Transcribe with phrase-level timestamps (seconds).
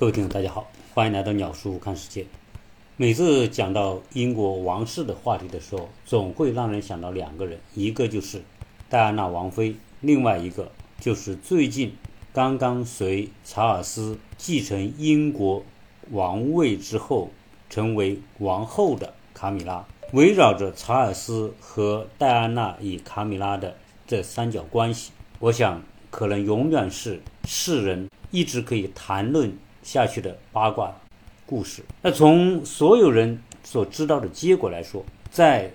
[0.00, 2.24] 各位听众，大家好，欢迎来到鸟叔看世界。
[2.96, 8.40] 每次讲到英国王室的话题的时候，总会让人想到两个人，一个就是
[8.88, 11.92] 戴安娜王妃，另外一个就是最近
[12.32, 15.62] 刚刚随查尔斯继承英国
[16.10, 17.30] 王位之后
[17.68, 19.84] 成为王后的卡米拉。
[20.14, 23.76] 围绕着查尔斯和戴安娜与卡米拉的
[24.06, 29.52] 这三角关系，我想可能永远是世人一直可以谈论。
[29.90, 30.94] 下去的八卦
[31.44, 31.82] 故事。
[32.00, 35.68] 那从所有人所知道的结果来说，在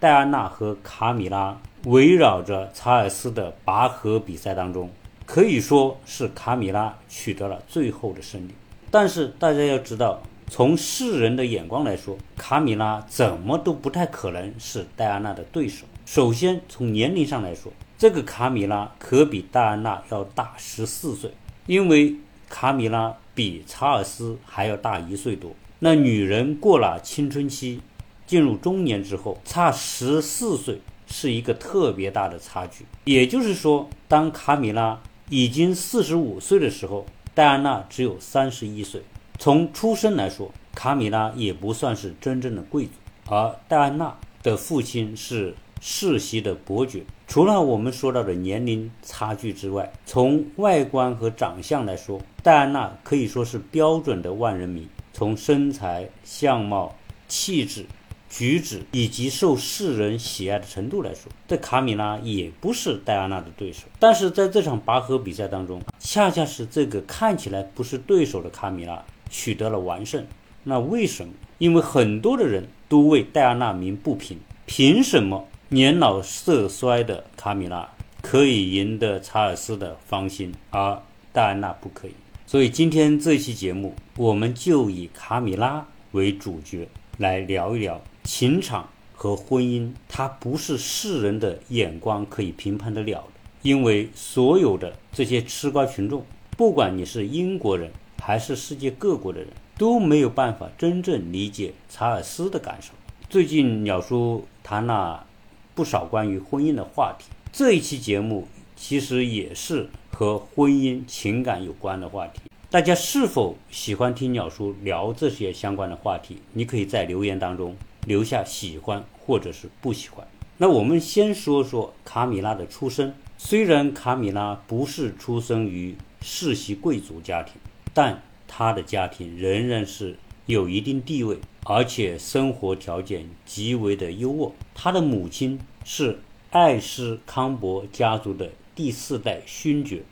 [0.00, 4.90] 戴安娜和卡米拉围绕着查尔斯的拔河比赛当中，
[5.24, 8.54] 可以说是卡米拉取得了最后的胜利。
[8.90, 15.86] 但是大家要知道，从世人的眼光来说，卡米拉怎么都不太可能是戴安娜的对手。
[16.04, 21.30] 首先从年龄上来说，这个卡米拉可比戴安娜要大十四岁，
[21.66, 22.16] 因为
[22.48, 23.14] 卡米拉。
[23.34, 25.52] 比查尔斯还要大一岁多。
[25.78, 27.80] 那女人过了青春期，
[28.26, 32.84] 进入中年之后，差十四岁是一个特别大的差距。
[33.04, 39.02] 也就是说，当卡米拉已经四十五岁的时候，戴安娜只有三十一岁。
[39.38, 42.92] 从出生来说，卡米拉也不算是真正的贵族，
[43.28, 45.54] 而戴安娜的父亲是。
[45.84, 54.86] 世袭的伯爵，除了我们说到的年龄差距之外，从外观和长相来说，戴安娜可以说是标准的万人迷。
[55.12, 56.94] 从身材、相貌、
[57.26, 57.84] 气质、
[58.30, 63.88] 举止以及受世人喜爱的程度来说，这卡米拉也不是戴安娜的对手。
[63.98, 70.24] 但是在这场拔河比赛当中，恰恰是这个看起来不是对手的卡米拉取得了完胜。
[70.62, 71.32] 那为什么？
[71.58, 75.48] 因为很多的人都为戴安娜鸣不平，凭什么？
[75.72, 77.88] 年老色衰的卡米拉
[78.20, 81.00] 可以赢得查尔斯的芳心，而
[81.32, 82.12] 戴安娜不可以。
[82.46, 89.90] 所以今天这期节目，我们就以卡米拉为主角来聊一聊情场和婚姻。
[90.10, 96.22] 它不是世人的眼光可以评判得了的，因为所有的这些吃瓜群众，
[96.54, 97.90] 不管你是英国人
[98.22, 99.48] 还是世界各国的人，
[99.78, 102.92] 都没有办法真正理解查尔斯的感受。
[103.30, 105.24] 最近鸟叔谈了。
[105.74, 108.46] 不少关于婚姻的话题，这一期节目
[108.76, 112.40] 其实也是和婚姻情感有关的话题。
[112.70, 116.38] 大家是否喜欢听鸟叔聊这些相关的话题？
[116.52, 120.26] 你可以在留言当中留下喜欢或者是不喜欢。
[120.58, 123.14] 那我们先说说卡米拉的出身。
[123.36, 127.54] 虽然卡米拉不是出生于世袭贵族家庭，
[127.92, 130.16] 但她的家庭仍然是
[130.46, 131.38] 有一定地位。
[131.64, 134.50] 而且生活条件极为的优渥。
[134.74, 136.18] 他的母亲是
[136.50, 140.02] 艾斯康伯家族的第四代勋爵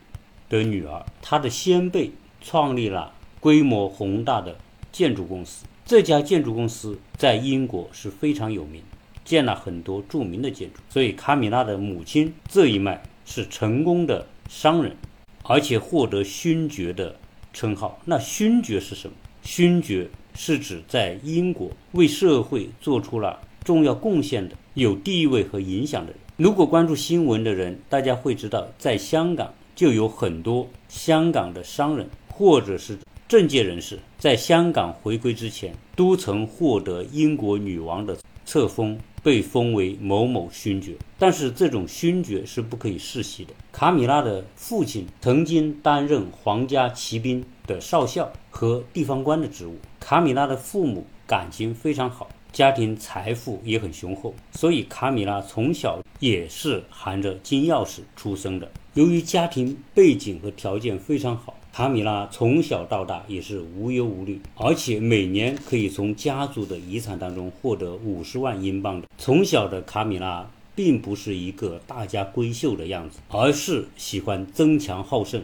[0.49, 4.57] 的女儿，他的先辈创立了规模宏大的
[4.93, 5.67] 建筑公司。
[5.85, 8.81] 这家建筑公司在英国是非常有名，
[9.25, 10.79] 建了很多著名的建筑。
[10.89, 14.97] 所以卡米拉的母亲这一脉是成功的商人，
[15.43, 17.17] 而且获得勋爵的
[17.53, 18.01] 称号。
[18.05, 19.17] 那勋爵是什么？
[19.43, 20.09] 勋爵。
[20.43, 26.19] 是指在英国为社会做出了重要贡献的、有地位和影响的人。
[26.39, 32.97] 如果关注新闻的人，大家会知道，在香港就有很多香港的商人或者是
[33.28, 40.95] 政界人士，在香港回归之前，都曾获得英国女王的册封，被封为某某勋爵。
[41.19, 43.53] 但是这种勋爵是不可以世袭的。
[43.71, 49.77] 卡米拉的父亲曾经担任皇家骑兵的少校和地方官的职务。
[50.00, 58.69] 卡米拉的父母感情非常好，家庭财富也很雄厚，所以卡米拉从小也是含着金钥匙出生的。
[58.94, 69.06] 由于家庭背景和条件非常好，卡米拉从小到大也是无忧无虑，而且每年可以从家族的遗产当中获得五十万英镑的。
[69.16, 75.41] 从小的卡米拉并不是一个大家闺秀的样子，而是喜欢争强好胜，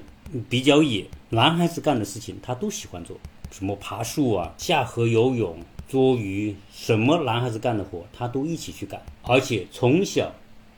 [0.48, 1.06] 比较野。
[1.28, 3.16] 男孩子干的事情，他都喜欢做。
[3.56, 5.56] 什么爬树啊、下河游泳、
[5.88, 10.30] 捉鱼，什么男孩子干的活，他都一起去干，而且从小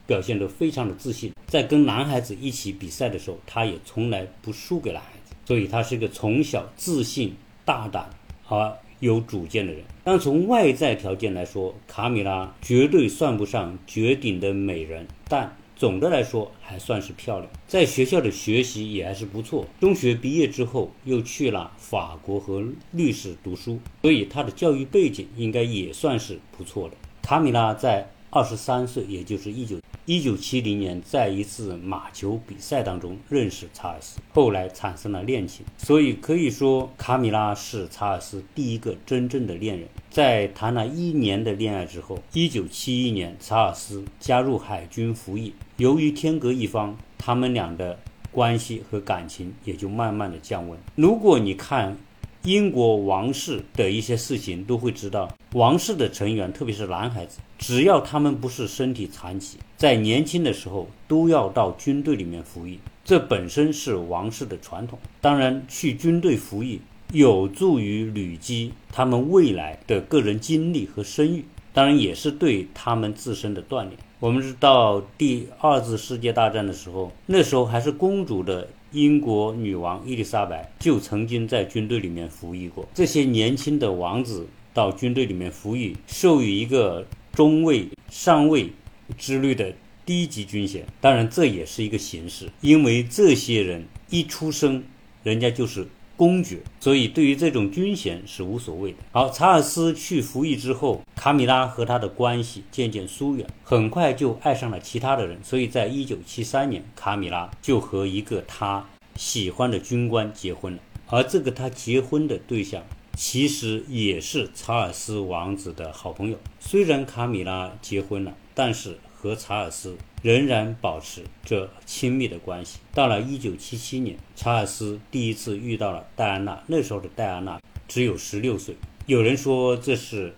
[0.07, 1.33] 表现得非常的自信。
[1.49, 8.09] 在跟男孩子一起比赛的时候，他也从来不输给男孩子，所以他是个从小自信、大胆
[8.47, 9.83] 而有主见的人。
[10.05, 15.57] 但从外在条件来说，卡米拉绝对算不上绝顶的美人，但。
[15.79, 19.65] 总的来说还算是漂亮，在学校的学习也还是不错。
[19.79, 26.97] 中学毕业之后又去了法国和律师读书，所以他的教育背景应该也算是不错的。
[27.23, 35.67] 卡米拉在二十三岁，也就是一九一九七零年，在一次马球比赛当中认识查尔斯，后来产生了恋情。
[35.77, 39.87] 所以可以说，卡米拉是查尔斯第一个真正的恋人。
[40.09, 45.53] 在谈了一年的恋爱之后，一九七一年，查尔斯加入海军服役。
[45.77, 48.01] 由于天隔一方，他们俩的
[48.33, 50.79] 关系和感情也就慢慢的降温。
[50.95, 51.99] 如果你看，
[52.45, 64.99] 英国王室的一些事情都会知道，王室的成员，特别是男孩子，只要他们不是身体残疾，在年轻的时候都要到军队里面服役，这本身是王室的传统。
[65.21, 66.81] 当然，去军队服役
[67.13, 73.93] 有助于累积他们未来的个人经历和声誉，当然也是对他们自身的锻炼。
[74.21, 78.69] 我们知道，第二次世界大战的时候，那时候还是公主的。
[78.93, 82.89] 英国女王伊丽莎白就曾经在军队里面服役过。
[82.95, 88.71] 这些年轻的王子到军队里面服役，授予一个中尉、上尉
[89.17, 89.73] 之类的
[90.07, 90.87] 低级军衔。
[91.01, 94.83] 当然，这也是一个形式，因为这些人一出生，
[95.23, 95.87] 人家就是。
[96.19, 98.99] 公爵，所以对于这种军衔是无所谓的。
[99.13, 105.39] 好，查尔斯去服役之后，卡米拉和他的关系渐渐疏远，很快就爱上了其他的人。
[105.45, 108.85] 所以在一九七三年，卡米拉就和一个他
[109.17, 110.81] 喜欢的军官结婚了。
[111.07, 112.83] 而这个他结婚的对象，
[113.17, 116.37] 其实也是查尔斯王子的好朋友。
[116.59, 118.99] 虽然卡米拉结婚了，但是。
[119.21, 122.81] 和查尔斯仍然保持着亲密的关系。
[122.93, 126.61] 到了1977年，查尔斯第一次遇到了戴安娜。
[126.67, 128.77] 那时候的戴安娜只有16岁。
[129.07, 130.35] 有人说这是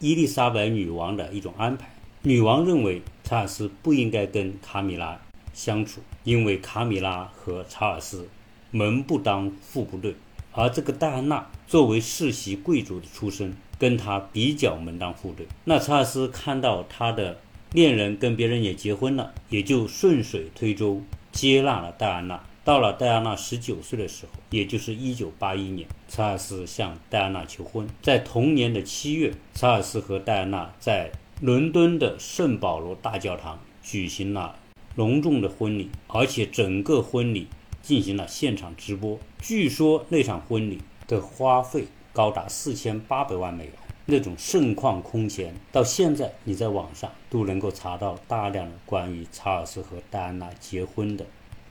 [0.00, 1.88] 伊丽莎白女王的一种安排。
[2.22, 5.20] 女王认为查尔斯不应该跟卡米拉
[5.54, 8.28] 相处，因为卡米拉和查尔斯
[8.72, 10.16] 门不当户不对。
[10.52, 15.46] 而这个戴安娜作为世袭贵族的出身，跟他比较门当户对。
[15.64, 17.38] 那查尔斯看到他的。
[17.72, 22.42] 恋人跟别人也结婚了，也就顺水推舟接纳了戴安娜。
[22.62, 27.88] 到了戴安娜十九岁的时候，也就是一九八一年，查尔斯向戴安娜求婚。
[28.02, 34.56] 在同年的七月，查尔斯和戴安娜在伦敦的圣保罗大教堂举行了
[34.94, 37.46] 隆重的婚礼，而且整个婚礼
[37.80, 39.18] 进行了现场直播。
[39.40, 43.72] 据说那场婚礼的花费高达四千八百万美元。
[44.10, 51.24] 那种盛况空前，到现在你在网上都能够查到大量的关于查尔斯和戴安娜结婚的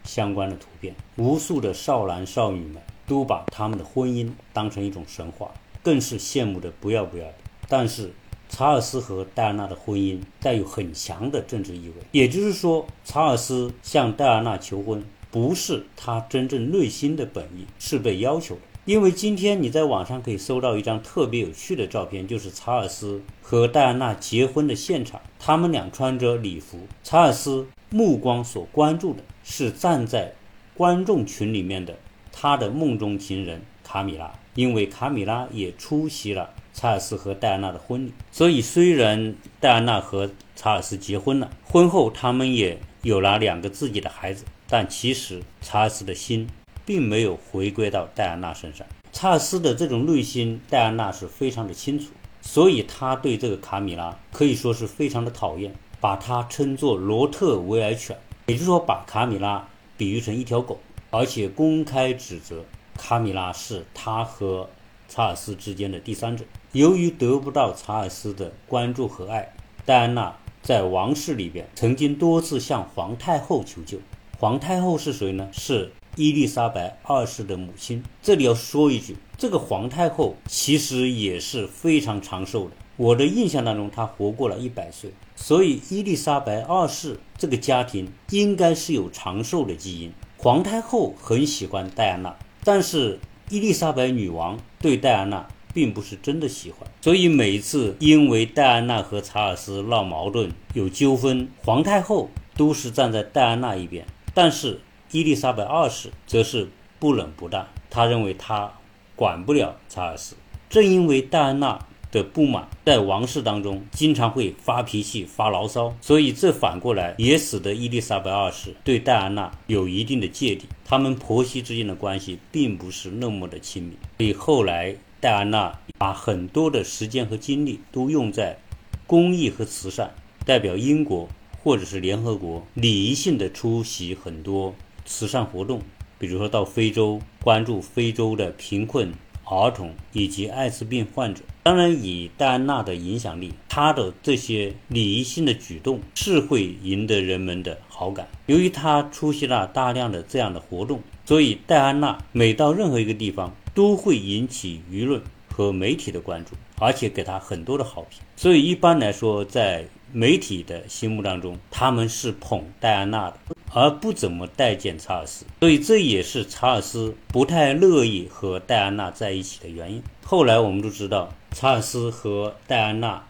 [0.04, 0.96] 相关的图片。
[1.18, 5.52] 无数的少男少女们都把他们的婚姻当成一种神话，
[5.84, 7.36] 更是羡慕的不要不要的。
[7.68, 8.12] 但是，
[8.48, 18.62] 查尔斯和戴安娜的婚姻带有很强的政治意味，也就是说，查尔斯向戴安娜求婚不是他真正内心的本意，是被要求的。
[18.90, 25.22] 因为今天你在网上可以搜到一张特别有趣的照片，就是查尔斯和戴安娜结婚的现场。
[25.38, 30.34] 他们俩穿着礼服，查尔斯目光所关注的是站在
[30.74, 32.00] 观众群里面的
[32.32, 38.14] 他的梦中情人卡米拉，因为卡米拉也出席了查尔斯和戴安娜的婚礼。
[38.32, 46.48] 所以，虽然戴安娜和查尔斯结婚了，婚后他们也有了两个自己的孩子，但其实查尔斯的心。
[46.90, 48.88] 并没有回归到戴安娜身上。
[49.12, 52.08] 查尔斯的这种内心，戴安娜是非常的清楚，
[52.42, 55.72] 所以他对这个卡米拉可以说是非常的讨厌，
[56.02, 60.80] 把他称作罗特维尔犬，也就是说把卡米拉比喻成一条狗，
[61.12, 62.66] 而且公开指责
[62.98, 64.68] 卡米拉是他和
[65.08, 66.44] 查尔斯之间的第三者。
[66.72, 69.54] 由于得不到查尔斯的关注和爱，
[69.86, 74.00] 戴安娜在王室里边曾经多次向皇太后求救。
[74.40, 75.48] 皇太后是谁呢？
[75.52, 75.92] 是。
[76.20, 82.72] 伊丽莎白二世的母亲，这里要说一句，这个皇太后其实也是非常长寿的。
[82.98, 90.12] 我的印象当中，她活过了一百岁，所以伊丽莎白二世这个家庭应该是有长寿的基因。
[90.36, 92.36] 皇太后很喜欢戴安娜，
[92.66, 93.18] 但是
[93.50, 104.82] 伊丽莎白女王对戴安娜并不是真的喜欢，所以每一次因为戴安娜和查尔斯闹矛盾、有纠纷，皇太后都是站在戴安娜一边，但是。
[105.12, 108.72] 伊丽莎白二世则是不冷不淡，他认为他
[109.16, 110.36] 管不了查尔斯。
[110.70, 120.68] 正因为戴安娜的不满，在王室当中经常会发脾气、发牢骚，所以这反过来也使得伊丽莎白二世对戴安娜有一定的芥蒂。
[120.86, 123.98] 他们婆媳之间的关系并不是那么的亲密。
[124.18, 128.60] 所以后来戴安娜把很多的时间和精力都用在
[129.08, 130.14] 公益和慈善，
[130.46, 131.28] 代表英国
[131.64, 134.76] 或者是联合国礼仪性的出席很多。
[135.10, 135.82] 慈善活动，
[136.20, 139.12] 比如说到非洲关注非洲的贫困
[139.44, 141.42] 儿童以及艾滋病患者。
[141.64, 148.28] 当然，以戴安娜的影响力，她的这些礼仪性的举动是会赢得人们的好感。
[148.46, 155.20] 由于她出席了大量的这样的活动，所以戴安娜每到任何一个地方都会引起舆论
[155.52, 158.22] 和媒体的关注，而且给她很多的好评。
[158.36, 163.38] 所以一般来说，在媒体的心目当中，他们是捧戴安娜的，
[163.74, 165.46] 而不怎么待见查尔斯。
[165.60, 170.02] 所以这也是查尔斯不太乐意和戴安娜在一起的原因。
[170.26, 173.24] 后来我们都知道，查尔斯和戴安娜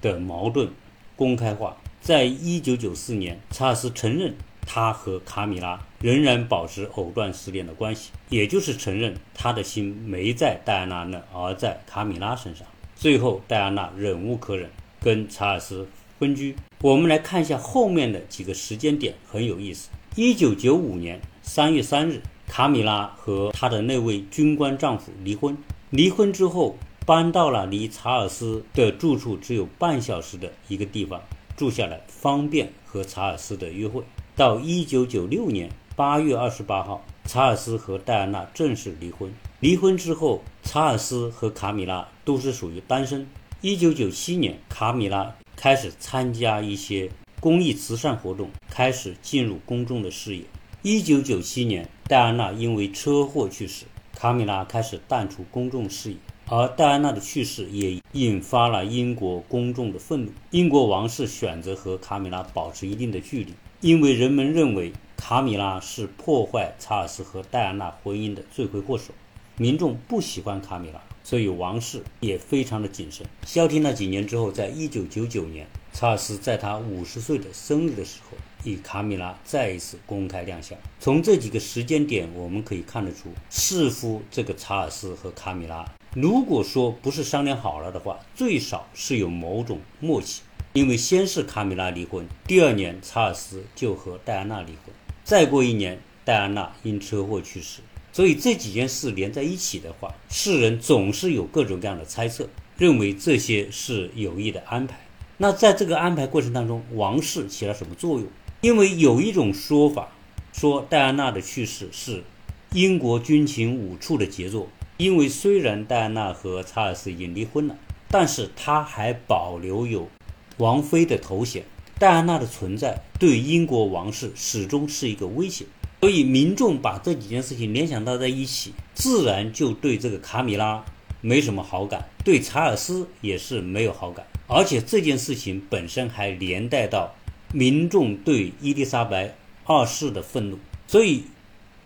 [0.00, 0.70] 的矛盾
[1.14, 1.76] 公开化。
[2.00, 12.66] 在一九九四年，查尔斯承认他和卡米拉仍然保持藕断丝连的关系，也就是承认他的心没在戴安娜那，而在卡米拉身上。
[12.94, 15.88] 最后，戴安娜忍无可忍，跟查尔斯。
[16.18, 19.90] 分居，我们来看一下后面的几个时间点，很有意思。
[20.14, 25.56] 一九九五年三月三日，卡米拉和她的那位军官丈夫离婚。
[25.90, 31.20] 离婚之后，搬到了离查尔斯的住处只有半小时的一个地方
[31.54, 34.02] 住下来，方便和查尔斯的约会。
[34.34, 39.30] 到一九九六年八月二十八号，查尔斯和戴安娜正式离婚。
[39.60, 43.26] 离婚之后，查尔斯和卡米拉都是属于单身。
[43.60, 45.34] 一九九七年，卡米拉。
[45.56, 47.10] 开始参加一些
[47.40, 50.44] 公益慈善活动，开始进入公众的视野。
[50.82, 56.16] 一九九七年，戴安娜因为车祸去世，卡米拉开始淡出公众视野。
[56.48, 60.30] 而戴安娜的去世也引发了英国公众的愤怒。
[60.52, 69.12] 英国王室选择和卡米拉保持一定的距离，因为人们认为卡米拉是破坏查尔斯和戴安娜婚姻的罪魁祸首。
[69.56, 71.02] 民众不喜欢卡米拉。
[71.26, 73.26] 所以王室也非常的谨慎。
[73.44, 80.78] 消停了几年之后，在一九九九年，查尔斯在他五十岁的生日的时候，与卡米拉再一次公开亮相。
[81.00, 90.42] 从这几个时间点，我们可以看得出，似乎这个查尔斯和卡米拉，如果说不是商量好了的话，最少是有某种默契。
[90.74, 97.80] 因为先是卡米拉离婚，第二年查尔斯就和戴安娜离婚，再过一年，戴安娜因车祸去世。
[98.16, 104.98] 所以这几件事连在一起的话，世人总是有各种各样的猜测，认为这些是有意的安排。
[105.36, 108.26] 那在这个安排过程当中，王室起了什么作用？
[108.62, 110.08] 因为有一种说法
[110.50, 112.24] 说戴安娜的去世是
[112.72, 114.66] 英国军情五处的杰作。
[114.96, 117.76] 因为虽然戴安娜和查尔斯已经离婚了，
[118.08, 120.08] 但是他还保留有
[120.56, 121.64] 王妃的头衔。
[121.98, 125.66] 戴安娜的存在对英国王室始终是一个威胁。
[126.00, 130.84] 所以民众把这几件事情联想到在一起，自然就对这个卡米拉
[131.20, 137.14] 没什么好感，对查尔斯也是没有好感，而且这件事情本身还连带到
[137.52, 139.34] 民众对伊丽莎白
[139.64, 140.58] 二世的愤怒。
[140.86, 141.24] 所以，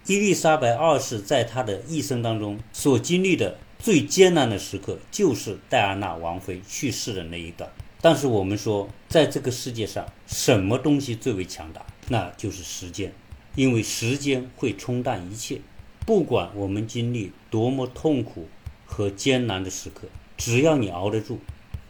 [0.07, 7.71] 伊丽莎白二世在她的一生当中所经历的最艰难的时刻，就是戴安娜王妃去世的那一段。
[8.03, 11.87] 但是我们说，在这个世界上，什么东西最为强大？
[12.09, 13.15] 那就是时间。
[13.55, 15.61] 因为时间会冲淡一切，
[16.07, 18.49] 不管我们经历多么痛苦
[18.87, 21.39] 和艰难的时刻，只要你熬得住、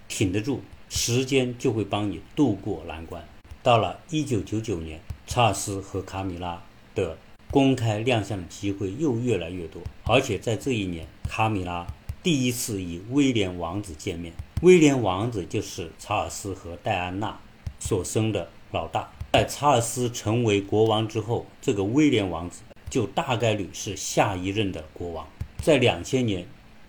[0.08, 3.22] 挺得住，时间就会帮你渡过难关。
[3.62, 6.62] 到了一九九九年，查尔斯和卡米拉
[6.94, 7.18] 的
[7.50, 11.86] 公开亮相的机会又越来越多，而且在这一年，卡米拉
[12.22, 14.32] 第一次与威廉王子见面。
[14.62, 17.40] 威廉王子就是查尔斯和戴安娜
[17.78, 19.10] 所生的老大。
[19.32, 25.24] 在查尔斯成为国王之后，这个威廉王子就大概率是下一任的国王。
[25.62, 26.44] 在两千年，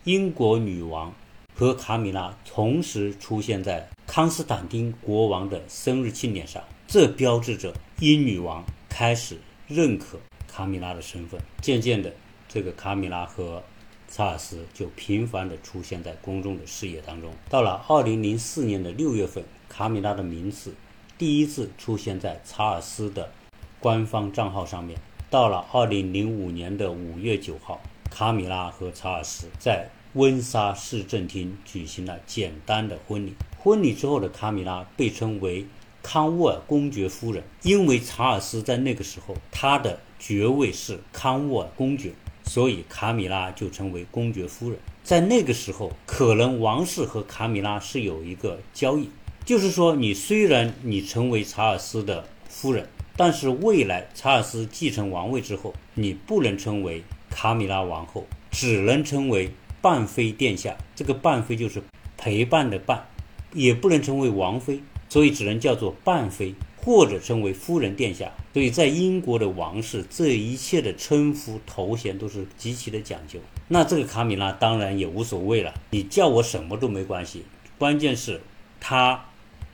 [0.06, 1.14] 英国女王
[1.54, 11.40] 和卡米拉同时出现在康斯坦丁国王的生日庆典上，这标志着英女王开始认可卡米拉的身份。
[11.62, 12.12] 渐渐的，
[12.50, 13.62] 这个卡米拉和
[14.10, 17.32] 查尔斯就频繁地出现在公众的视野当中。
[17.52, 20.74] 到了二零零四年的六月份，卡米拉的名字。
[21.22, 23.32] 第一次出现在查尔斯的
[23.80, 25.00] 官方账号上面。
[25.30, 33.36] 到了二零零五年的五月九号，卡米拉和查尔斯在温莎市政厅举行了简单的婚礼。
[33.60, 35.68] 婚礼之后的卡米拉被称为
[36.02, 42.14] 康沃尔公爵夫人，因为查尔斯在那个时候他的爵位是康沃尔公爵，
[42.46, 44.80] 所以卡米拉就成为公爵夫人。
[45.04, 49.08] 在那个时候，可能王室和卡米拉是有一个交易。
[49.44, 60.78] 就是说，你虽然你成为查尔斯的夫人，但是未来查尔斯继承王位之后，你不能称为卡米拉王后，只能称为伴妃殿下。
[60.96, 61.82] 这个伴妃就是
[62.18, 63.08] 陪伴的伴，
[63.54, 73.40] 也不能称为王妃，所以只能叫做伴妃，或者称为夫人殿下，所以在英国的王室，这一切的称呼头衔都是极其的讲究。
[73.68, 77.44] 那这个卡米拉当然也无所谓了，你叫我什么都没关系，
[77.78, 78.42] 关键是
[78.80, 79.26] 她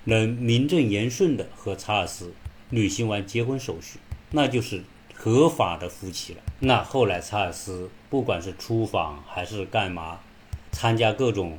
[0.07, 2.33] 能名正言顺的和查尔斯
[2.69, 3.99] 履行完结婚手续，
[4.31, 4.81] 那就是
[5.13, 6.39] 合法的夫妻了。
[6.59, 10.19] 那后来查尔斯不管是出访还是干嘛，
[10.71, 11.57] 参加各种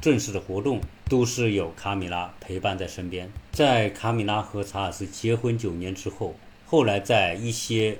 [0.00, 3.30] 正式的活动，都是有卡米拉陪伴在身边。
[3.52, 6.34] 在卡米拉和查尔斯结婚九年之后。
[6.66, 7.98] 后来在一些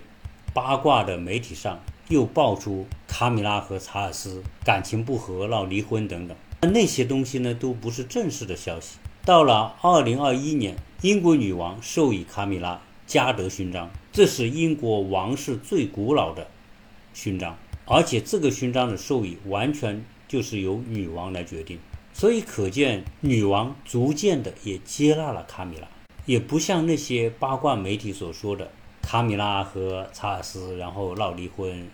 [0.54, 6.37] 八卦的媒体上又爆出卡米拉和查尔斯感情不和、闹离婚等等，
[6.73, 8.99] 那些东西呢都不是正式的消息。
[9.22, 16.48] 到了二零二一年，英国女王授予卡米拉嘉德勋章，这是英国王室最古老的
[17.12, 21.78] 勋章，而且这个勋章的授予完全就是由女王来决定，
[22.14, 25.86] 所以可见女王逐渐的也接纳了卡米拉。
[26.24, 28.70] 也不像那些八卦媒体所说的，
[29.02, 31.88] 卡米拉和查尔斯然后闹离婚，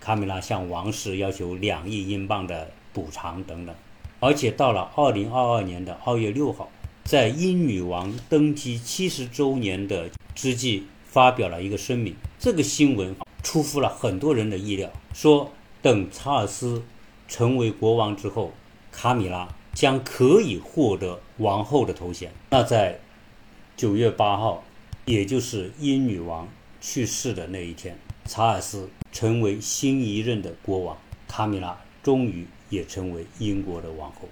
[0.00, 3.74] 卡米拉向王室要求两亿英镑的补偿等等。
[4.20, 6.70] 而且到了二零二二年的二月六号，
[7.04, 12.14] 在英女王登基七十周年的之际，发表了一个声明。
[12.38, 16.82] 这个新闻出乎了很多人的意料，说等查尔斯
[17.28, 18.52] 成为国王之后，
[18.90, 22.32] 卡米拉将可以获得王后的头衔。
[22.50, 22.98] 那在
[23.76, 24.64] 九月八号，
[25.04, 26.48] 也就是英女王
[26.80, 27.96] 去世的那一天，
[28.26, 30.98] 查尔斯成为新一任的国王，
[31.28, 34.28] 卡米拉终于也成为英国的王后。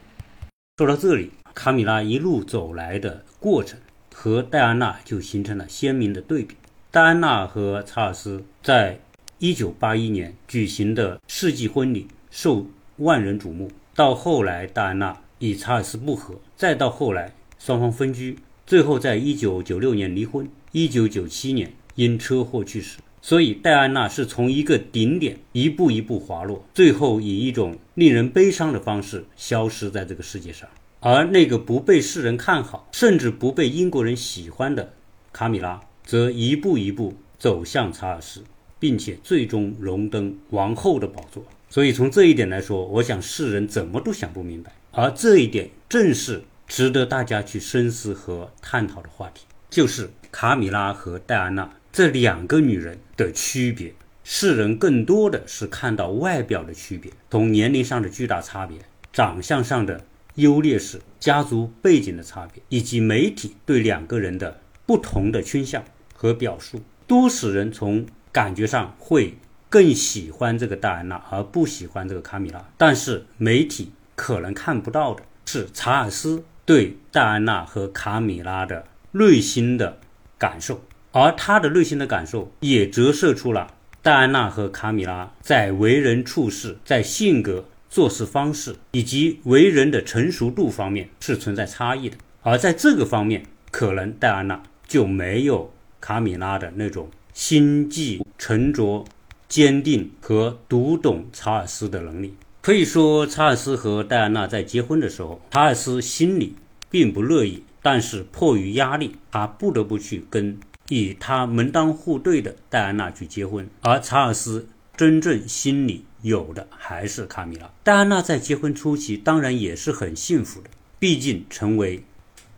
[0.79, 3.79] 说到这里，卡米拉一路走来的过程
[4.15, 6.55] 和戴安娜就形成了鲜明的对比。
[6.91, 9.01] 戴安娜和查尔斯在
[9.39, 12.67] 一九八一年举行的世纪婚礼受
[12.97, 18.39] 万人瞩目，到后来戴安娜与查尔斯不和，再到后来双方分居。
[18.67, 22.99] 最后，在一九九六年离婚，一九九七年因车祸去世。
[23.29, 30.69] 所以，戴安娜是从一个顶点一步一步滑落，最后以一种令人悲伤的方式消失在这个世界上。
[31.01, 34.93] 而那个不被世人看好，甚至不被英国人喜欢的
[35.33, 38.45] 卡米拉，则一步一步走向查尔斯，
[38.79, 41.43] 并且最终荣登王后的宝座。
[41.69, 44.71] 所以，从这一点来说，我想世人怎么都想不明白。
[44.93, 46.45] 而这一点正是。
[46.69, 53.95] 值得大家去深思和探讨的话题，就是卡米拉和戴安娜这两个女人的区别。
[54.23, 58.79] 世人更多的是看到外表的区别，从年龄上的巨大差别、
[59.13, 69.35] 长相上的优劣势、家族背景的差别，以及媒体对两个人的不同的倾向和表述，都使人从感觉上会
[69.69, 72.69] 更喜欢这个戴安娜，而不喜欢这个卡米拉。
[72.77, 76.45] 但是媒体可能看不到的是查尔斯。
[76.65, 80.01] 对戴安娜和卡米拉的内心的
[80.37, 80.81] 感受，
[81.19, 92.19] 而他的内心的感受也折射出了戴安娜和卡米拉在为人处事、在性格、做事方式以及为人的成熟度方面是存在差异的。
[92.43, 99.03] 而在这个方面，可能戴安娜就没有卡米拉的那种心计沉着、
[99.49, 102.35] 坚定和读懂查尔斯的能力。
[102.61, 106.55] 可以说，查尔斯和戴安娜在结婚的时候，查尔斯心里
[106.91, 113.69] 并不乐意，但是迫于压力，他不得不去跟以他门当户对的戴安娜去结婚。
[113.83, 117.71] 而查尔斯真正心里有的还是卡米拉。
[117.83, 122.05] 戴安娜在结婚初期当然也是很幸福的，毕竟成为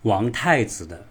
[0.02, 1.06] 王太子的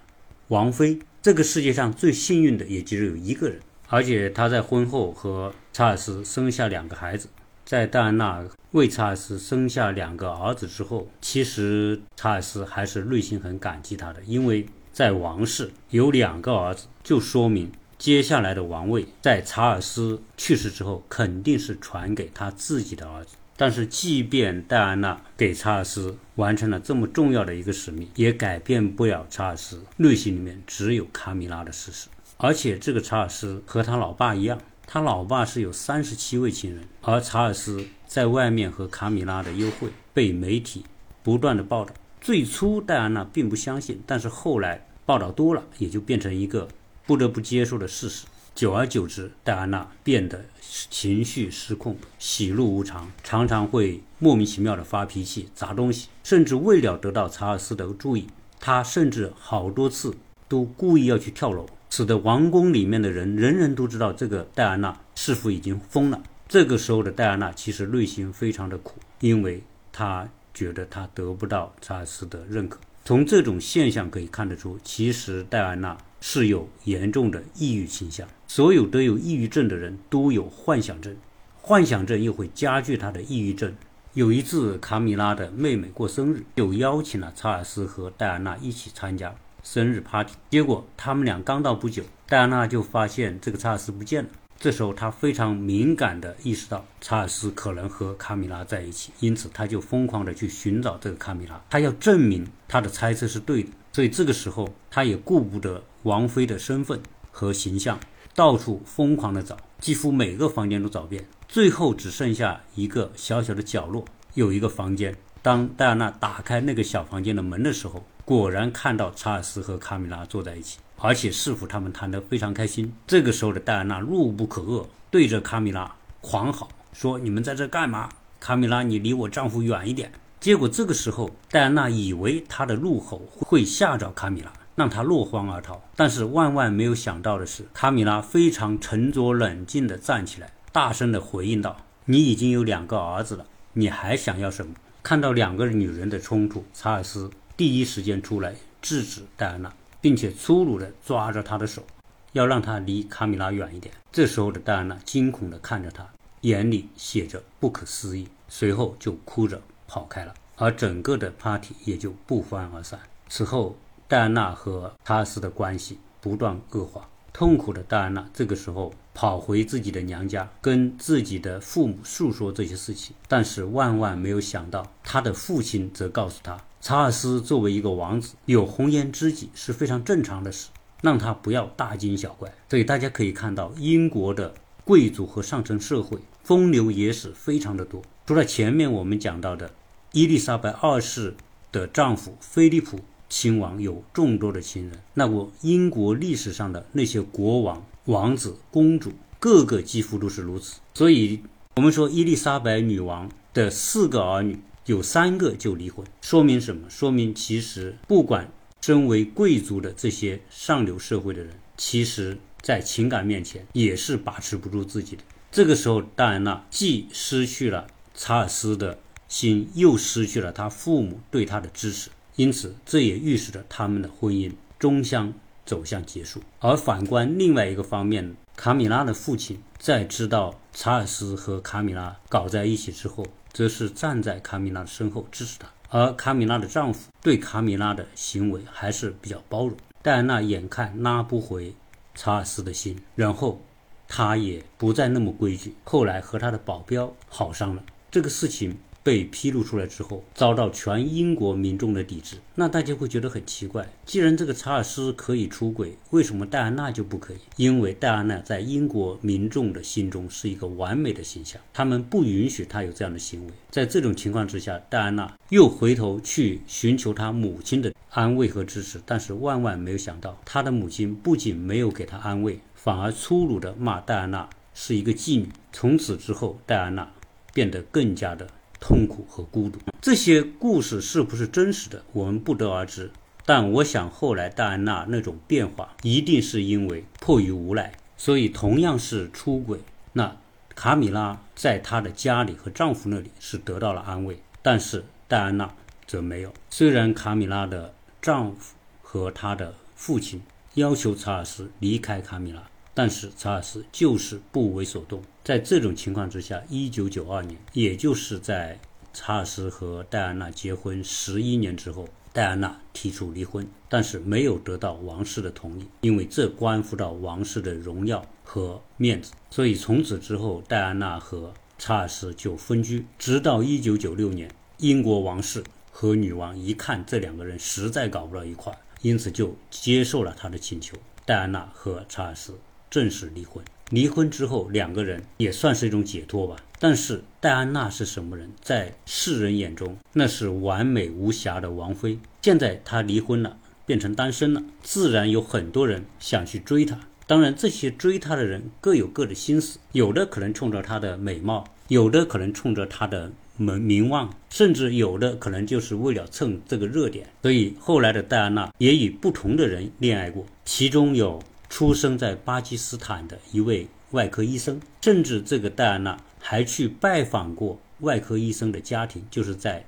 [0.48, 3.60] 王妃，这个世界上最幸运的也只有一个人。
[3.90, 7.30] 而且她在婚后和查尔斯生下两个孩子。
[7.66, 14.66] 在戴安娜为查尔斯生下两个儿子之后，其实查尔斯还是内心很感激她的，因为
[14.98, 23.36] 在王室有两个儿子，就说明接下来的王位在查尔斯去世之后肯定是传给他自己的儿子。
[23.56, 32.08] 但是，即便戴安娜给查尔斯完成了这么重要的一个使命，也改变不了查尔斯内心里面只有卡米拉的事实。
[32.38, 34.60] 而且，这个查尔斯和他老爸一样。
[34.88, 40.86] 他老爸是有三十七位情人，而查尔斯在外面和卡米拉的幽会被媒体
[41.22, 41.94] 不断的报道。
[42.20, 46.68] 最初戴安娜并不相信，但是后来报道多了，也就变成一个
[47.06, 48.26] 不得不接受的事实。
[48.54, 58.28] 久而久之，戴安娜变得情绪失控，喜怒无常，常常会莫名其妙的发脾气、砸东西，甚至为了得到查尔斯的注意，
[58.60, 60.14] 她甚至好多次
[60.50, 61.66] 都故意要去跳楼。
[61.90, 66.22] 使得王宫里面的人人人都知道这个戴安娜似乎已经疯了。
[66.50, 72.78] 这个时候的戴安娜其实内心非常的苦，因为她觉得她得不到查尔斯的认可。
[73.08, 78.28] 从这种现象可以看得出，其实戴安娜是有严重的抑郁倾向。
[78.50, 81.16] 所有得有抑郁症的人都有幻想症，
[81.62, 83.74] 幻想症又会加剧他的抑郁症。
[84.14, 90.34] 有一次，卡米拉的妹妹过生日，就邀请了查尔斯和戴安娜一起参加生日 party。
[90.50, 94.30] 结果他们俩刚到不久，戴安娜就发现这个查尔斯不见了。
[94.60, 103.70] 这时候，他非常敏感地意识到查尔斯可能和卡米拉在一起，因此他就疯狂地去寻找这个卡米拉，他要证明他的猜测是对的。
[103.94, 107.00] 所以这个时候，他也顾不得王妃的身份
[107.32, 108.00] 和形象，
[108.34, 115.16] 到处疯狂地找，几乎每个房间都找遍，最后只剩下一个小小的角落，有一个房间。
[115.44, 120.80] 当戴安娜打开那个小房间的门的时候，果然看到查尔斯和卡米拉坐在一起。
[121.00, 122.92] 而且似乎他们谈得非常开心。
[123.06, 128.10] 这个时候的戴安娜怒不可遏，对着卡米拉狂吼说：“你们在这干嘛？
[128.40, 130.12] 卡米拉，你离我丈夫远一点！”
[130.42, 135.80] 结果这个时候，戴安娜以为她的怒吼会吓着卡米拉，让她落荒而逃。
[135.96, 149.74] 但是万万没有想到的是，卡米拉非常沉着冷静地站起来，大声地回应道：“你已经有两个儿子了，你还想要什么？”看到两个女人的冲突，查尔斯第一时间出来制止戴安娜。
[150.00, 151.84] 并且粗鲁地抓着她的手，
[152.32, 153.94] 要让她离卡米拉远一点。
[154.12, 156.08] 这时候的戴安娜惊恐地看着他，
[156.42, 163.00] 眼里写着不可思议，随后就哭着跑开了，而整个的 party 也就不欢而散。
[163.28, 163.76] 此后，
[164.08, 167.10] 戴安娜和查尔斯的关系不断恶化。
[167.34, 176.58] 痛苦的戴安娜这个时候跑回自己的娘家，跟自己的父母诉说这些事情，但是万万没有想到，他的父亲则告诉他。
[176.80, 180.70] 查尔斯作为一个王子，有红颜知己是非常正常的事，
[181.02, 182.54] 让他不要大惊小怪。
[182.70, 184.54] 所以大家可以看到，英国的
[184.86, 188.02] 贵族和上层社会风流野史非常的多。
[188.26, 189.72] 除了前面我们讲到的
[190.14, 191.36] 伊丽莎白二世
[191.72, 200.80] 的丈夫菲利普亲王有众多的情人，那么英国历史上的那些国王、王子、公主，个个几乎都是如此。
[200.94, 201.42] 所以，
[201.76, 204.60] 我们说伊丽莎白女王的四个儿女。
[204.88, 206.90] 有三个就离婚，说明什么？
[206.90, 208.50] 说明其实不管
[208.82, 215.24] 身为贵族的这些上流社会的人，其实在情感面前也是把持不住自己的。
[215.52, 218.98] 这个时候，戴安娜既失去了查尔斯的
[219.28, 225.34] 心，又失去了他父母对他的支持，因此这也预示着他们的婚姻终将
[225.66, 226.42] 走向结束。
[226.60, 233.26] 而反观另外一个方面，卡米拉的父亲在知道查尔斯和卡米拉搞在一起之后，
[233.58, 239.76] 则是站在卡米拉的身后支持她，而卡米拉的丈夫对卡米拉的行为还是比较包容。
[240.04, 241.74] 戴安娜眼看拉不回
[242.14, 243.60] 查尔斯的心，然后
[244.08, 247.82] 她也不再那么规矩，后来和她的保镖好上了。
[248.12, 248.78] 这个事情。
[249.08, 253.88] 被披露出来之后，遭到全英国民众的抵制，那大家会觉得很奇怪。
[254.06, 257.38] 既然这个查尔斯可以出轨，为什么戴安娜就不可以？
[257.56, 263.54] 因为戴安娜在英国民众的心中是一个完美的形象，他们不允许她有这样的行为。
[263.72, 275.48] 在这种情况之下，戴安娜又回头去寻求她母亲的安慰和支持，但是万万没有想到，她的母亲不仅没有给她安慰，反而粗鲁地骂戴安娜是一个妓女。
[275.72, 277.10] 从此之后，戴安娜
[277.54, 278.46] 变得更加的。
[278.80, 283.12] 痛苦和孤独，这些故事是不是真实的，我们不得而知。
[283.46, 287.94] 但我想，后来戴安娜那种变化，一定是因为迫于无奈。
[288.18, 289.80] 所以，同样是出轨，
[290.14, 290.36] 那
[290.76, 295.74] 卡米拉在她的家里和丈夫那里是得到了安慰，但是戴安娜
[296.06, 296.54] 则没有。
[296.70, 300.42] 虽然卡米拉的丈夫和她的父亲
[300.74, 302.64] 要求查尔斯离开卡米拉。
[302.98, 305.22] 但是查尔斯就是不为所动。
[305.44, 308.80] 在这种情况之下，一九九二年，也就是在
[309.14, 319.32] 查尔斯和戴安娜结婚十一年之后，戴安娜提出离婚，但是没有得到王室的同意，因为这关乎到王室的荣耀和面子。
[319.52, 332.56] 所以从此之后，戴安娜和查尔斯就分居，直到一九九六年，英国王室和女王一看这两个人实在搞不到一块，因此就接受了他的请求，戴安娜和查尔斯。
[332.90, 333.64] 正式离婚。
[333.90, 336.58] 离婚之后，两个人也算是一种解脱吧。
[336.78, 338.52] 但是戴安娜是什么人？
[338.62, 342.20] 在世人眼中，那是完美无瑕的王妃。
[342.42, 347.00] 现在她离婚了，变成单身了，自然有很多人想去追她。
[347.26, 357.28] 当然，这些追她的人各有各的心思，有的可能冲着她的美貌，有的可能冲着她的名名望，甚至有的可能就是为了蹭这个热点。
[357.42, 361.42] 所以后来的戴安娜也与不同的人恋爱过，其中有。
[361.70, 369.86] 出生在巴基斯坦的一位外科医生，甚至这个戴安娜还去拜访过外科医生的家庭，就是在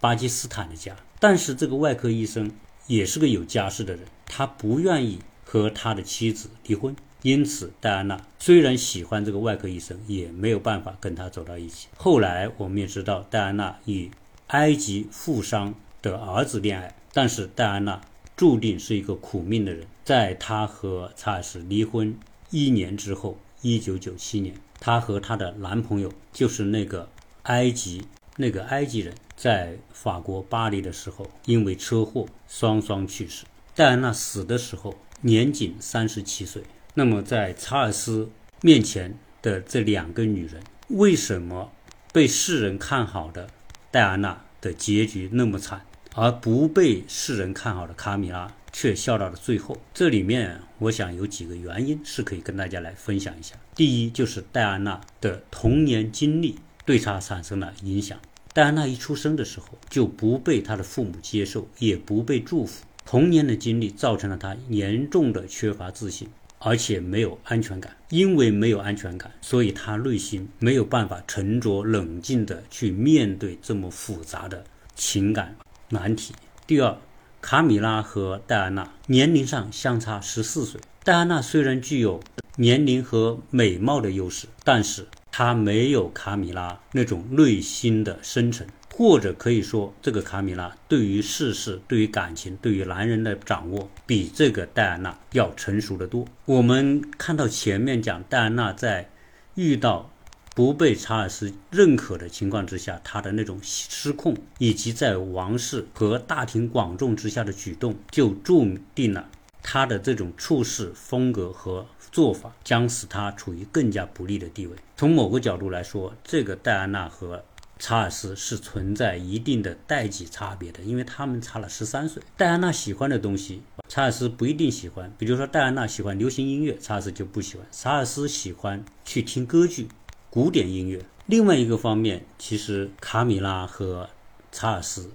[0.00, 0.96] 巴基斯坦的家。
[1.18, 2.50] 但是这个外科医生
[2.86, 6.96] 也是个有家室的人，他不愿意和他的妻子离婚。
[7.22, 11.88] 因此，戴安娜虽然喜欢这个外科医生，也没有办法跟他走到一起。
[11.96, 14.10] 后来，我们也知道戴安娜与
[14.46, 18.00] 埃及富商的儿子恋爱，但是戴安娜
[18.34, 19.86] 注定是一个苦命的人。
[20.04, 22.16] 在她和查尔斯离婚
[22.50, 27.08] 一年之后，一九九七年，她和她的男朋友，就是那个
[27.44, 28.04] 埃及
[28.36, 33.44] 那个埃及人，在法国巴黎的时候，因为车祸双双去世。
[33.74, 36.62] 戴安娜死的时候年仅三十七岁。
[36.94, 38.30] 那么，在查尔斯
[38.62, 41.70] 面前的这两个女人，为什么
[42.12, 43.48] 被世人看好的
[43.90, 49.76] 戴安娜的结局那么惨，而不被世人看好的卡米拉却笑到了最后？
[49.92, 53.54] 这里面，我想有几个原因是可以跟大家来分享一下。
[53.74, 58.18] 第一，就是戴安娜的童年经历对她产生了影响。
[58.52, 66.28] 戴安娜一出生的时候就不被她的父母接受，也不被祝福，童年的经历造成了她严重的缺乏自信。
[66.62, 74.62] 而且没有安全感，因为没有安全感，所以她内心没有办法沉着冷静地去面对这么复杂的
[74.94, 75.56] 情感
[75.88, 76.34] 难题。
[76.66, 76.94] 第二，
[77.42, 82.20] 卡米拉和戴安娜年龄上相差十四岁，戴安娜虽然具有
[82.56, 88.66] 年龄和美貌的优势，但是她没有卡米拉那种内心的深沉。
[88.92, 96.26] 或者可以说，这个卡米拉对于世事、对于感情、对于男人的掌握，比这个戴安娜要成熟的多。
[96.44, 99.08] 我们看到前面讲戴安娜在
[99.54, 100.10] 遇到
[100.60, 109.26] 不被查尔斯认可的情况之下，他的那种失控，以及在王室和大庭广众之下的举动，就注定了
[109.62, 114.76] 他的这种处事风格和做法将使他处于更加不利的地位。
[114.98, 117.42] 从某个角度来说，这个戴安娜和
[117.78, 122.22] 查尔斯是存在一定的代际差别的，因为他们差了十三岁。
[122.36, 125.10] 戴安娜喜欢的东西，查尔斯不一定喜欢。
[125.16, 127.66] 比如说，戴安娜喜欢流行音乐，查尔斯就不喜欢。
[127.72, 129.88] 查尔斯喜欢去听歌剧、
[130.32, 131.04] 古典音乐。
[131.26, 134.08] 另外一个方面，其实卡米拉和
[134.52, 135.10] 查尔斯，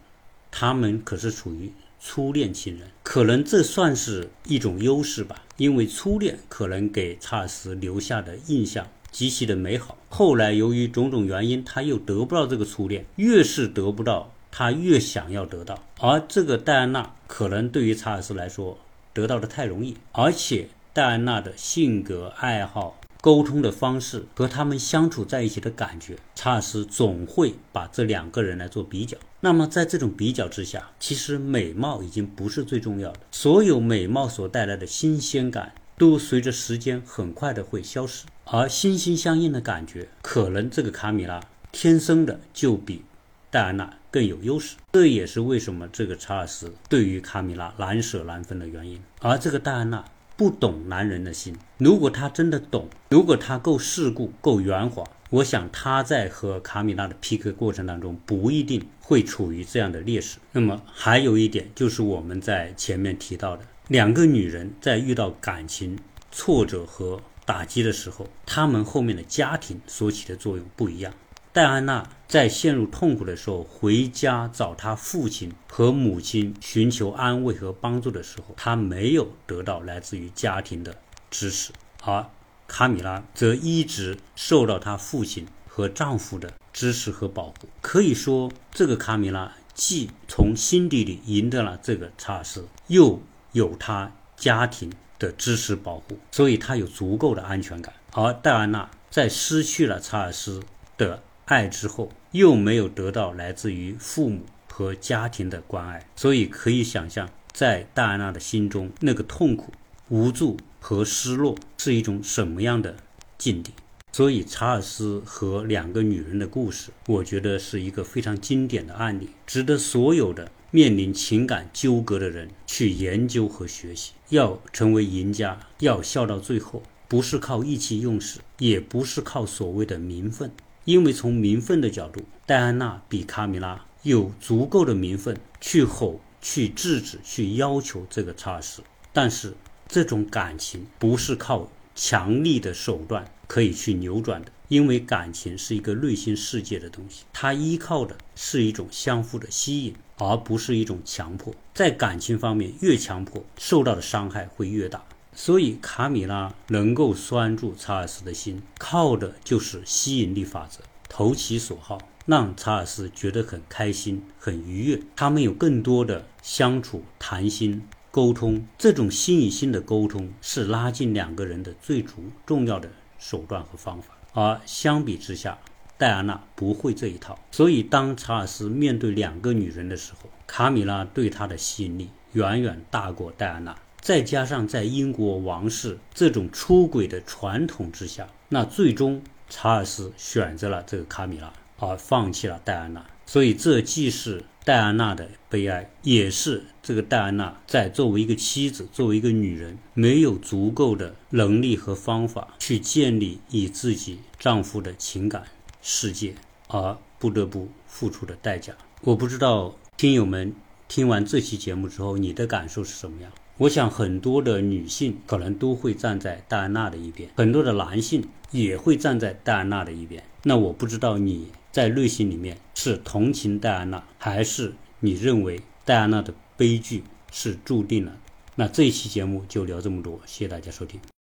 [0.51, 8.88] 他们可是处于初恋情人，可能这算是一种优势吧，因为初恋可能给查尔斯留下的印象。
[9.10, 9.97] 极其的美好。
[10.10, 15.82] 后来由于种种原因，他又得不到这个初恋，越是得不到，他越想要得到。
[16.01, 18.78] 而这个戴安娜可能对于查尔斯来说
[19.13, 29.18] 得到的太容易，而且戴安娜的性格、爱好、沟通的方式和他们相处在一起的感觉，查尔斯总会把这两个人来做比较。
[29.40, 35.74] 那么在这种比较之下，其实美貌已经不是最重要的，所有美貌所带来的新鲜感。
[35.98, 43.06] 都随着时间很快的会消失，而心心相印的感觉，可能这个卡米拉天生的就比
[43.50, 44.76] 戴安娜更有优势。
[44.92, 49.02] 这也是为什么这个查尔斯对于卡米拉难舍难分的原因。
[49.22, 50.04] 而这个戴安娜
[50.38, 60.38] 不懂男人的心，如果他真的懂，如果他够世故、够圆滑，我想他在和卡米拉的 PK 过程当中不一定会处于这样的劣势。
[60.52, 63.63] 那么还有一点就是我们在前面提到的。
[63.88, 65.98] 两个女人在遇到感情
[66.32, 71.13] 挫折和打击的时候，她们后面的家庭所起的作用不一样。
[71.56, 80.98] 戴安娜在陷入痛苦的时候，回家找她父亲和母亲寻求安慰和帮助的时候，她没有得到来自于家庭的
[81.32, 81.72] 支持；
[82.04, 82.26] 而
[82.68, 87.70] 卡米拉则一直受到她父亲和丈夫的支持和保护。
[87.82, 93.22] 可以说，这个卡米拉既从心底里赢得了这个查尔斯，又
[93.54, 97.94] 有他家庭的支持保护，所以她有足够的安全感。
[98.12, 100.62] 而戴安娜在失去了查尔斯
[100.98, 109.71] 的爱之后，又没有得到来自于父母和家庭的关爱，所以可以想象，在戴安娜的心中，那个痛苦、
[110.10, 112.97] 无助和失落是一种什么样的
[113.38, 113.71] 境地。
[114.12, 120.51] 所以，查尔斯和两个女人的故事，我觉得是一个非常经典的案例，值得所有的。
[120.71, 130.51] 面临情感纠葛的人去研究和学习，要成为赢家，要笑到最后，不是靠意气用事，也不是靠所谓的名分。
[130.86, 138.84] 因为从名分的角度，戴安娜比卡米拉有足够的名分去吼、去制止、去要求这个查尔斯。
[139.12, 139.56] 但是
[139.88, 144.52] 这种感情不是靠强力的手段可以去扭转的。
[144.67, 151.54] 因为感情是一个内心世界的东西，它依靠的是一种相互的吸引，而不是一种强迫。
[151.74, 155.06] 在感情方面，越强迫，受到的伤害会越大。
[155.36, 165.02] 所以，卡米拉能够拴住查尔斯的心，靠的就是吸引力法则，投其所好，让查尔斯觉得很开心、很愉悦。
[165.15, 167.86] 他们有更多的相处、谈心。
[168.12, 172.13] 沟通，这种心与心的沟通是拉近两个人的最主
[172.45, 174.15] 重要的手段和方法。
[174.32, 175.58] 而相比之下，
[175.98, 177.38] 戴安娜不会这一套。
[177.52, 183.76] 所以，当查尔斯面对两个女人的时候，卡米拉对他的吸引力远远大过戴安娜。
[184.06, 193.04] 再加上在英国王室这种出轨的传统之下，那最终查尔斯选择了这个卡米拉，而放弃了戴安娜。
[193.26, 205.46] 所以，这既是戴安娜的悲哀，也是这个戴安娜在作为一个妻子、作为一个女人，没有足够的能力和方法去建立以自己丈夫的情感
[205.82, 206.36] 世界，
[206.68, 208.76] 而不得不付出的代价。
[209.02, 210.54] 我不知道听友们
[210.88, 213.32] 听完这期节目之后，你的感受是什么样？
[213.58, 220.22] 我想很多的女性可能都会站在戴安娜的一边，很多的男性也会站在戴安娜的一边。
[220.44, 228.18] 那我不知道你在内心里面是同情戴安娜，还是你认为戴安娜的悲剧是注定了？
[228.56, 231.00] 那这一期节目就聊这么多，谢谢大家收听。